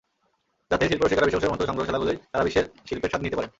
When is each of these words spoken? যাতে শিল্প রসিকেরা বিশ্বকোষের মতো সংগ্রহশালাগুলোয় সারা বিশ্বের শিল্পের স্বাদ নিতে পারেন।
যাতে 0.71 0.85
শিল্প 0.89 1.01
রসিকেরা 1.03 1.27
বিশ্বকোষের 1.27 1.53
মতো 1.53 1.63
সংগ্রহশালাগুলোয় 1.69 2.19
সারা 2.31 2.45
বিশ্বের 2.47 2.65
শিল্পের 2.89 3.11
স্বাদ 3.11 3.21
নিতে 3.25 3.37
পারেন। 3.37 3.49